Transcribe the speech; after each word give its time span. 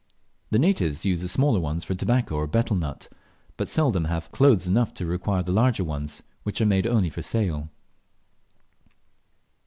The 0.49 0.57
natives 0.57 1.05
use 1.05 1.21
the 1.21 1.27
smaller 1.27 1.59
ones 1.59 1.83
for 1.83 1.93
tobacco 1.93 2.33
or 2.35 2.47
betel 2.47 2.75
nut, 2.75 3.07
but 3.55 3.67
seldom 3.67 4.05
have 4.05 4.31
clothes 4.31 4.65
enough 4.65 4.95
to 4.95 5.05
require 5.05 5.43
the 5.43 5.51
larger 5.51 5.83
ones, 5.83 6.23
which 6.41 6.59
are 6.59 6.63
only 6.63 6.81
made 6.89 7.13
for 7.13 7.21
sale. 7.21 7.69